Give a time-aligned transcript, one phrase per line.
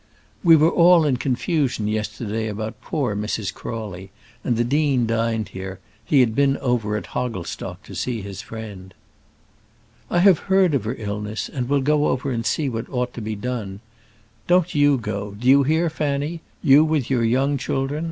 [0.43, 3.53] "We were all in confusion yesterday about poor Mrs.
[3.53, 4.09] Crawley,
[4.43, 8.95] and the dean dined here; he had been over at Hogglestock to see his friend."
[10.09, 13.21] "I have heard of her illness, and will go over and see what ought to
[13.21, 13.79] be done.
[14.47, 16.41] Don't you go, do you hear, Fanny?
[16.63, 17.99] You with your young children!